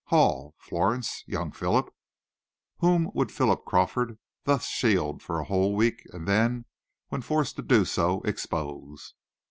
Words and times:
Hall? 0.05 0.55
Florence? 0.57 1.23
Young 1.27 1.51
Philip? 1.51 1.93
Whom 2.79 3.11
would 3.13 3.31
Philip 3.31 3.65
Crawford 3.65 4.17
thus 4.45 4.65
shield 4.65 5.21
for 5.21 5.39
a 5.39 5.43
whole 5.45 5.75
week, 5.75 6.07
and 6.11 6.27
then, 6.27 6.65
when 7.09 7.21
forced 7.21 7.55
to 7.57 7.61
do 7.61 7.85
so, 7.85 8.21
expose? 8.21 9.13